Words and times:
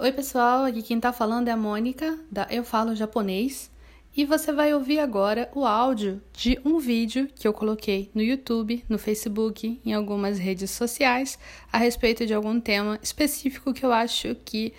Oi, 0.00 0.12
pessoal, 0.12 0.64
aqui 0.64 0.80
quem 0.80 1.00
tá 1.00 1.12
falando 1.12 1.48
é 1.48 1.50
a 1.50 1.56
Mônica, 1.56 2.16
da 2.30 2.46
Eu 2.48 2.62
Falo 2.62 2.94
Japonês, 2.94 3.68
e 4.16 4.24
você 4.24 4.52
vai 4.52 4.72
ouvir 4.72 5.00
agora 5.00 5.50
o 5.52 5.66
áudio 5.66 6.22
de 6.32 6.56
um 6.64 6.78
vídeo 6.78 7.28
que 7.34 7.48
eu 7.48 7.52
coloquei 7.52 8.08
no 8.14 8.22
YouTube, 8.22 8.84
no 8.88 8.96
Facebook, 8.96 9.80
em 9.84 9.92
algumas 9.92 10.38
redes 10.38 10.70
sociais, 10.70 11.36
a 11.72 11.78
respeito 11.78 12.24
de 12.24 12.32
algum 12.32 12.60
tema 12.60 12.96
específico 13.02 13.74
que 13.74 13.84
eu 13.84 13.92
acho 13.92 14.36
que 14.44 14.72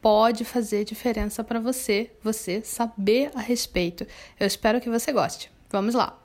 pode 0.00 0.42
fazer 0.42 0.86
diferença 0.86 1.44
para 1.44 1.60
você, 1.60 2.10
você 2.22 2.62
saber 2.64 3.30
a 3.34 3.42
respeito. 3.42 4.06
Eu 4.40 4.46
espero 4.46 4.80
que 4.80 4.88
você 4.88 5.12
goste. 5.12 5.50
Vamos 5.68 5.94
lá. 5.94 6.18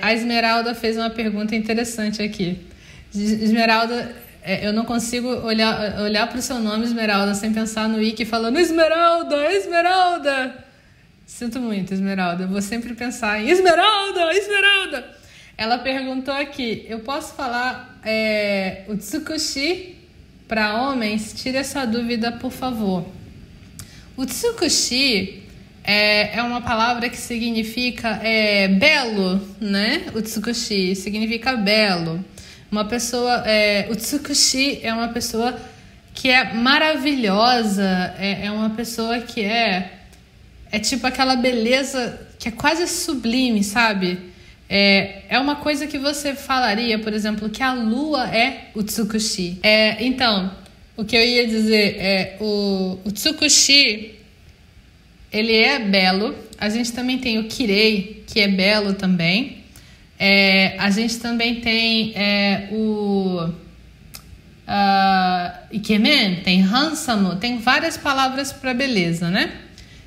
A 0.00 0.14
Esmeralda 0.14 0.76
fez 0.76 0.96
uma 0.96 1.10
pergunta 1.10 1.56
interessante 1.56 2.22
aqui. 2.22 2.64
Esmeralda 3.12 4.27
é, 4.48 4.66
eu 4.66 4.72
não 4.72 4.86
consigo 4.86 5.28
olhar, 5.28 6.00
olhar 6.00 6.26
para 6.26 6.38
o 6.38 6.40
seu 6.40 6.58
nome, 6.58 6.86
Esmeralda, 6.86 7.34
sem 7.34 7.52
pensar 7.52 7.86
no 7.86 7.98
Wiki 7.98 8.24
falando 8.24 8.58
Esmeralda, 8.58 9.52
Esmeralda. 9.52 10.64
Sinto 11.26 11.60
muito, 11.60 11.92
Esmeralda. 11.92 12.44
Eu 12.44 12.48
vou 12.48 12.62
sempre 12.62 12.94
pensar 12.94 13.42
em 13.42 13.50
Esmeralda, 13.50 14.32
Esmeralda. 14.32 15.04
Ela 15.54 15.76
perguntou 15.76 16.32
aqui: 16.32 16.86
eu 16.88 17.00
posso 17.00 17.34
falar 17.34 18.00
é, 18.02 18.84
o 18.88 18.96
Tsukushi 18.96 19.96
para 20.48 20.80
homens? 20.80 21.34
Tire 21.36 21.58
essa 21.58 21.84
dúvida, 21.84 22.32
por 22.32 22.50
favor. 22.50 23.06
O 24.16 24.24
Tsukushi 24.24 25.42
é, 25.84 26.38
é 26.38 26.42
uma 26.42 26.62
palavra 26.62 27.10
que 27.10 27.18
significa 27.18 28.18
é, 28.22 28.66
belo, 28.66 29.46
né? 29.60 30.06
O 30.14 30.22
Tsukushi 30.22 30.96
significa 30.96 31.54
belo. 31.54 32.24
Uma 32.70 32.84
pessoa. 32.84 33.42
É, 33.46 33.88
o 33.90 33.96
Tsukushi 33.96 34.80
é 34.82 34.92
uma 34.92 35.08
pessoa 35.08 35.58
que 36.14 36.28
é 36.28 36.52
maravilhosa, 36.52 38.14
é, 38.18 38.46
é 38.46 38.50
uma 38.50 38.70
pessoa 38.70 39.20
que 39.20 39.42
é. 39.42 39.94
É 40.70 40.78
tipo 40.78 41.06
aquela 41.06 41.34
beleza 41.34 42.20
que 42.38 42.48
é 42.48 42.52
quase 42.52 42.86
sublime, 42.86 43.64
sabe? 43.64 44.18
É, 44.68 45.22
é 45.30 45.38
uma 45.38 45.56
coisa 45.56 45.86
que 45.86 45.98
você 45.98 46.34
falaria, 46.34 46.98
por 46.98 47.14
exemplo, 47.14 47.48
que 47.48 47.62
a 47.62 47.72
lua 47.72 48.28
é 48.28 48.68
o 48.74 48.82
Tsukushi. 48.82 49.58
É, 49.62 50.04
então, 50.04 50.52
o 50.96 51.04
que 51.04 51.16
eu 51.16 51.22
ia 51.22 51.46
dizer 51.46 51.96
é 51.98 52.36
o, 52.38 52.98
o 53.04 53.10
Tsukushi 53.10 54.18
ele 55.32 55.54
é 55.54 55.78
belo. 55.78 56.34
A 56.58 56.68
gente 56.68 56.92
também 56.92 57.18
tem 57.18 57.38
o 57.38 57.44
Kirei, 57.44 58.24
que 58.26 58.40
é 58.40 58.48
belo 58.48 58.94
também. 58.94 59.57
É, 60.18 60.76
a 60.78 60.90
gente 60.90 61.18
também 61.18 61.60
tem 61.60 62.12
é, 62.16 62.68
o 62.72 63.48
uh, 64.68 65.52
Ikemen, 65.70 66.42
tem 66.42 66.60
handsome, 66.60 67.36
tem 67.36 67.58
várias 67.58 67.96
palavras 67.96 68.52
para 68.52 68.74
beleza, 68.74 69.30
né? 69.30 69.52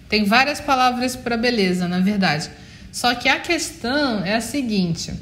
Tem 0.09 0.25
várias 0.25 0.59
palavras 0.59 1.15
para 1.15 1.37
beleza, 1.37 1.87
na 1.87 1.99
verdade. 1.99 2.49
Só 2.91 3.15
que 3.15 3.29
a 3.29 3.39
questão 3.39 4.25
é 4.25 4.35
a 4.35 4.41
seguinte: 4.41 5.13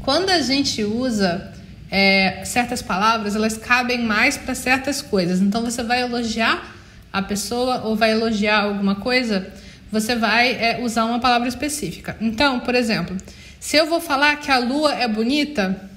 quando 0.00 0.30
a 0.30 0.40
gente 0.40 0.82
usa 0.82 1.52
é, 1.90 2.44
certas 2.44 2.82
palavras, 2.82 3.36
elas 3.36 3.56
cabem 3.56 4.02
mais 4.02 4.36
para 4.36 4.54
certas 4.54 5.00
coisas. 5.00 5.40
Então 5.40 5.62
você 5.62 5.82
vai 5.82 6.02
elogiar 6.02 6.76
a 7.12 7.22
pessoa 7.22 7.82
ou 7.82 7.96
vai 7.96 8.10
elogiar 8.10 8.64
alguma 8.64 8.96
coisa, 8.96 9.46
você 9.90 10.14
vai 10.16 10.52
é, 10.52 10.80
usar 10.82 11.04
uma 11.04 11.20
palavra 11.20 11.48
específica. 11.48 12.16
Então, 12.20 12.60
por 12.60 12.74
exemplo, 12.74 13.16
se 13.60 13.76
eu 13.76 13.86
vou 13.86 14.00
falar 14.00 14.36
que 14.36 14.50
a 14.50 14.58
lua 14.58 14.94
é 14.94 15.08
bonita, 15.08 15.88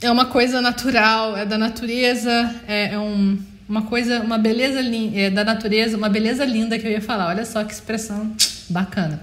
é 0.00 0.10
uma 0.10 0.26
coisa 0.26 0.60
natural, 0.60 1.36
é 1.36 1.44
da 1.44 1.58
natureza, 1.58 2.54
é, 2.68 2.92
é 2.92 2.98
um, 2.98 3.38
uma 3.68 3.82
coisa, 3.82 4.20
uma 4.20 4.38
beleza 4.38 4.80
é 5.14 5.30
da 5.30 5.44
natureza, 5.44 5.96
uma 5.96 6.08
beleza 6.08 6.44
linda 6.44 6.78
que 6.78 6.86
eu 6.86 6.90
ia 6.90 7.00
falar. 7.00 7.28
Olha 7.28 7.44
só 7.44 7.64
que 7.64 7.72
expressão 7.72 8.34
bacana. 8.68 9.20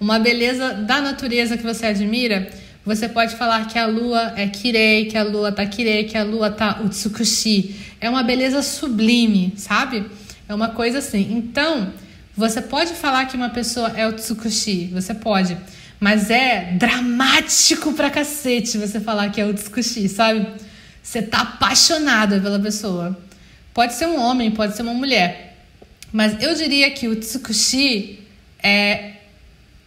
Uma 0.00 0.18
beleza 0.18 0.74
da 0.74 1.00
natureza 1.00 1.56
que 1.56 1.62
você 1.62 1.86
admira, 1.86 2.50
você 2.84 3.08
pode 3.08 3.36
falar 3.36 3.66
que 3.66 3.78
a 3.78 3.86
lua 3.86 4.34
é 4.36 4.46
kirei, 4.46 5.06
que 5.06 5.16
a 5.16 5.22
lua 5.22 5.52
tá 5.52 5.64
kirei, 5.64 6.04
que 6.04 6.18
a 6.18 6.24
lua 6.24 6.50
tá 6.50 6.80
utsukushi. 6.84 7.74
É 8.00 8.10
uma 8.10 8.22
beleza 8.22 8.60
sublime, 8.62 9.54
sabe? 9.56 10.04
É 10.48 10.54
uma 10.54 10.68
coisa 10.68 10.98
assim. 10.98 11.32
Então, 11.32 11.92
você 12.36 12.60
pode 12.60 12.92
falar 12.92 13.26
que 13.26 13.36
uma 13.36 13.48
pessoa 13.48 13.92
é 13.96 14.06
utsukushi, 14.06 14.90
você 14.92 15.14
pode. 15.14 15.56
Mas 16.04 16.28
é 16.28 16.72
dramático 16.72 17.94
pra 17.94 18.10
cacete 18.10 18.76
você 18.76 19.00
falar 19.00 19.30
que 19.30 19.40
é 19.40 19.46
o 19.46 19.54
Tsukushi, 19.54 20.06
sabe? 20.06 20.46
Você 21.02 21.22
tá 21.22 21.40
apaixonada 21.40 22.38
pela 22.38 22.60
pessoa. 22.60 23.18
Pode 23.72 23.94
ser 23.94 24.04
um 24.04 24.20
homem, 24.20 24.50
pode 24.50 24.76
ser 24.76 24.82
uma 24.82 24.92
mulher. 24.92 25.56
Mas 26.12 26.42
eu 26.42 26.54
diria 26.54 26.90
que 26.90 27.08
o 27.08 27.16
Tsukushi 27.16 28.18
é, 28.62 29.12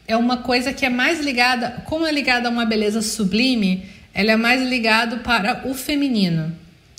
é 0.08 0.18
uma 0.18 0.38
coisa 0.38 0.74
que 0.74 0.88
é 0.88 0.90
mais 0.90 1.20
ligada, 1.20 1.84
como 1.86 2.08
é 2.08 2.12
ligada 2.12 2.48
a 2.48 2.52
uma 2.52 2.66
beleza 2.66 3.04
sublime, 3.04 3.86
ela 4.12 4.32
é 4.32 4.36
mais 4.36 4.68
ligado 4.68 5.20
para 5.20 5.68
o 5.68 5.76
feminino, 5.76 6.52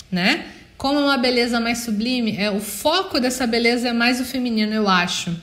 né? 0.09 0.45
Como 0.77 0.97
é 0.97 1.03
uma 1.03 1.17
beleza 1.17 1.59
mais 1.59 1.79
sublime, 1.79 2.37
é 2.37 2.49
o 2.49 2.61
foco 2.61 3.19
dessa 3.19 3.45
beleza 3.45 3.89
é 3.89 3.91
mais 3.91 4.21
o 4.21 4.23
feminino, 4.23 4.73
eu 4.73 4.87
acho, 4.87 5.35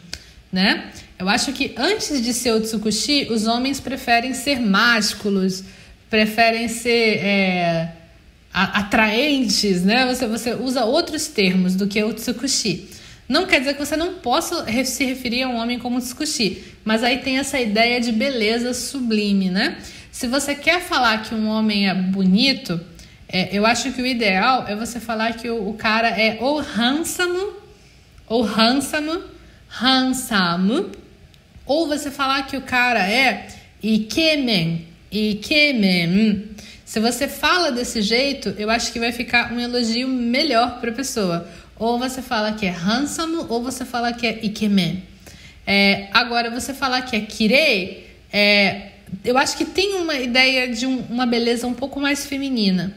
né? 0.52 0.90
Eu 1.18 1.28
acho 1.28 1.52
que 1.52 1.74
antes 1.76 2.22
de 2.22 2.32
ser 2.32 2.52
o 2.52 2.60
Tsukushi, 2.60 3.28
os 3.30 3.46
homens 3.46 3.80
preferem 3.80 4.34
ser 4.34 4.60
másculos, 4.60 5.64
preferem 6.08 6.68
ser 6.68 7.18
é, 7.18 7.92
atraentes, 8.52 9.82
né? 9.82 10.06
Você, 10.06 10.26
você 10.26 10.54
usa 10.54 10.84
outros 10.84 11.26
termos 11.26 11.74
do 11.74 11.86
que 11.86 12.02
o 12.02 12.12
Tsukushi. 12.12 12.88
Não 13.28 13.46
quer 13.46 13.58
dizer 13.58 13.74
que 13.74 13.84
você 13.84 13.96
não 13.96 14.14
possa 14.14 14.64
se 14.84 15.04
referir 15.04 15.42
a 15.42 15.48
um 15.48 15.56
homem 15.56 15.78
como 15.78 16.00
Tsukushi, 16.00 16.62
mas 16.84 17.02
aí 17.02 17.18
tem 17.18 17.38
essa 17.38 17.60
ideia 17.60 18.00
de 18.00 18.12
beleza 18.12 18.72
sublime, 18.72 19.50
né? 19.50 19.78
Se 20.12 20.26
você 20.26 20.54
quer 20.54 20.80
falar 20.80 21.22
que 21.22 21.34
um 21.34 21.48
homem 21.48 21.88
é 21.88 21.94
bonito, 21.94 22.80
é, 23.28 23.48
eu 23.52 23.66
acho 23.66 23.92
que 23.92 24.00
o 24.00 24.06
ideal 24.06 24.64
é 24.68 24.76
você 24.76 25.00
falar 25.00 25.34
que 25.34 25.50
o, 25.50 25.68
o 25.68 25.74
cara 25.74 26.08
é 26.08 26.38
ou 26.40 26.60
handsome, 26.60 27.52
ou 28.26 28.42
handsome, 28.42 29.20
handsome, 29.69 30.91
ou 31.65 31.87
você 31.87 32.10
falar 32.10 32.43
que 32.47 32.56
o 32.56 32.62
cara 32.62 33.10
é 33.10 33.49
ikemen, 33.82 34.87
ikemen. 35.10 36.50
Se 36.84 37.00
você 37.00 37.27
fala 37.27 37.72
desse 37.72 38.00
jeito, 38.00 38.54
eu 38.59 38.71
acho 38.71 38.93
que 38.93 39.00
vai 39.00 39.12
ficar 39.12 39.53
um 39.53 39.59
elogio 39.59 40.09
melhor 40.09 40.81
para 40.81 40.91
a 40.91 40.94
pessoa. 40.94 41.49
Ou 41.78 41.99
você 41.99 42.22
fala 42.22 42.53
que 42.53 42.65
é 42.65 42.71
handsome, 42.71 43.44
ou 43.49 43.62
você 43.62 43.84
fala 43.84 44.12
que 44.12 44.27
é 44.27 44.38
ikemen. 44.43 45.03
É, 45.66 46.09
agora, 46.12 46.48
você 46.48 46.72
falar 46.72 47.03
que 47.03 47.16
é 47.16 47.21
kirei, 47.21 48.06
é, 48.33 48.93
eu 49.25 49.37
acho 49.37 49.56
que 49.56 49.65
tem 49.65 49.94
uma 49.94 50.15
ideia 50.15 50.69
de 50.69 50.87
um, 50.87 50.98
uma 51.10 51.27
beleza 51.27 51.66
um 51.66 51.75
pouco 51.75 52.00
mais 52.00 52.25
feminina, 52.25 52.94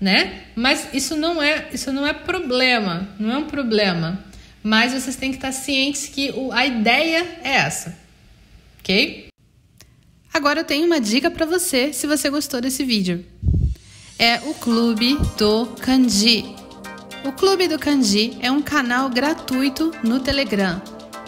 né? 0.00 0.42
Mas 0.54 0.88
isso 0.92 1.16
não 1.16 1.42
é, 1.42 1.68
isso 1.72 1.92
não 1.92 2.06
é 2.06 2.12
problema, 2.12 3.08
não 3.18 3.32
é 3.32 3.38
um 3.38 3.44
problema. 3.44 4.24
Mas 4.62 4.92
vocês 4.92 5.16
têm 5.16 5.30
que 5.30 5.38
estar 5.38 5.52
cientes 5.52 6.06
que 6.06 6.32
a 6.52 6.66
ideia 6.66 7.40
é 7.42 7.54
essa 7.54 8.08
ok? 8.88 9.28
Agora 10.32 10.60
eu 10.60 10.64
tenho 10.64 10.86
uma 10.86 11.00
dica 11.00 11.30
para 11.30 11.44
você 11.44 11.92
se 11.92 12.06
você 12.06 12.30
gostou 12.30 12.60
desse 12.60 12.84
vídeo. 12.84 13.24
É 14.18 14.40
o 14.40 14.54
Clube 14.54 15.16
do 15.36 15.66
Kanji. 15.80 16.56
O 17.24 17.32
Clube 17.32 17.68
do 17.68 17.78
Kanji 17.78 18.38
é 18.40 18.50
um 18.50 18.62
canal 18.62 19.10
gratuito 19.10 19.92
no 20.02 20.20
Telegram. 20.20 20.80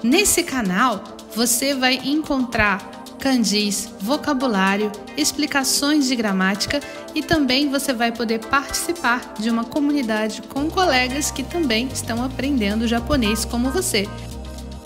Nesse 0.02 0.42
canal 0.42 1.04
você 1.34 1.74
vai 1.74 1.97
encontrar 1.97 3.00
kanjis, 3.20 3.88
vocabulário, 4.00 4.91
explicações 5.16 6.08
de 6.08 6.16
gramática 6.16 6.81
e 7.14 7.22
também 7.22 7.70
você 7.70 7.92
vai 7.92 8.10
poder 8.10 8.41
participar 8.47 9.34
de 9.38 9.50
uma 9.50 9.64
comunidade 9.64 10.42
com 10.42 10.70
colegas 10.70 11.30
que 11.30 11.42
também 11.42 11.88
estão 11.92 12.25
aprendendo 12.25 12.88
japonês 12.88 13.45
como 13.45 13.71
você. 13.71 14.09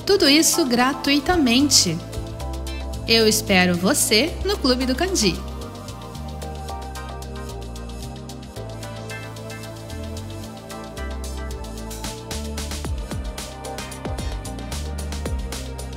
Tudo 0.05 0.29
isso 0.29 0.67
gratuitamente. 0.67 1.97
Eu 3.06 3.29
espero 3.29 3.76
você 3.76 4.35
no 4.44 4.59
Clube 4.59 4.85
do 4.85 4.94
Candi. 4.94 5.54